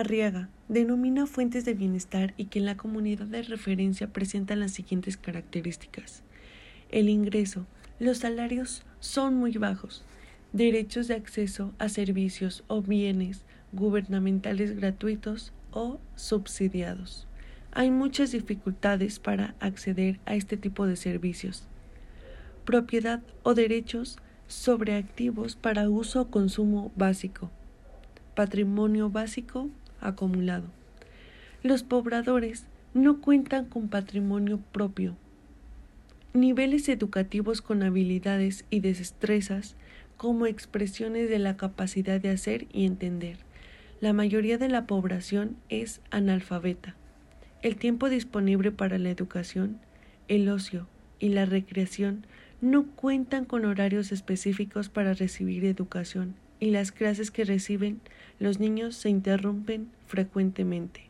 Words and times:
Arriaga 0.00 0.48
denomina 0.68 1.26
fuentes 1.26 1.66
de 1.66 1.74
bienestar 1.74 2.32
y 2.38 2.46
que 2.46 2.58
en 2.58 2.64
la 2.64 2.78
comunidad 2.78 3.26
de 3.26 3.42
referencia 3.42 4.10
presentan 4.10 4.60
las 4.60 4.72
siguientes 4.72 5.18
características. 5.18 6.22
El 6.90 7.10
ingreso, 7.10 7.66
los 7.98 8.16
salarios 8.16 8.82
son 9.00 9.34
muy 9.34 9.52
bajos, 9.58 10.02
derechos 10.54 11.06
de 11.06 11.16
acceso 11.16 11.74
a 11.78 11.90
servicios 11.90 12.64
o 12.66 12.80
bienes 12.80 13.44
gubernamentales 13.72 14.74
gratuitos 14.74 15.52
o 15.70 16.00
subsidiados. 16.16 17.26
Hay 17.70 17.90
muchas 17.90 18.32
dificultades 18.32 19.18
para 19.18 19.54
acceder 19.60 20.18
a 20.24 20.34
este 20.34 20.56
tipo 20.56 20.86
de 20.86 20.96
servicios. 20.96 21.68
Propiedad 22.64 23.20
o 23.42 23.52
derechos 23.52 24.16
sobre 24.48 24.94
activos 24.96 25.56
para 25.56 25.90
uso 25.90 26.22
o 26.22 26.30
consumo 26.30 26.90
básico. 26.96 27.50
Patrimonio 28.34 29.10
básico 29.10 29.68
acumulado. 30.00 30.64
Los 31.62 31.82
pobladores 31.82 32.66
no 32.94 33.20
cuentan 33.20 33.66
con 33.66 33.88
patrimonio 33.88 34.60
propio. 34.72 35.16
Niveles 36.32 36.88
educativos 36.88 37.60
con 37.60 37.82
habilidades 37.82 38.64
y 38.70 38.80
destrezas 38.80 39.76
como 40.16 40.46
expresiones 40.46 41.28
de 41.28 41.38
la 41.38 41.56
capacidad 41.56 42.20
de 42.20 42.30
hacer 42.30 42.66
y 42.72 42.86
entender. 42.86 43.38
La 44.00 44.12
mayoría 44.12 44.58
de 44.58 44.68
la 44.68 44.86
población 44.86 45.56
es 45.68 46.00
analfabeta. 46.10 46.94
El 47.62 47.76
tiempo 47.76 48.08
disponible 48.08 48.72
para 48.72 48.98
la 48.98 49.10
educación, 49.10 49.78
el 50.28 50.48
ocio 50.48 50.86
y 51.18 51.30
la 51.30 51.44
recreación 51.44 52.26
no 52.60 52.86
cuentan 52.86 53.44
con 53.44 53.64
horarios 53.64 54.12
específicos 54.12 54.88
para 54.88 55.14
recibir 55.14 55.64
educación 55.64 56.34
y 56.60 56.70
las 56.70 56.92
clases 56.92 57.30
que 57.30 57.44
reciben 57.44 58.00
los 58.38 58.60
niños 58.60 58.94
se 58.94 59.08
interrumpen 59.08 59.90
frecuentemente. 60.06 61.09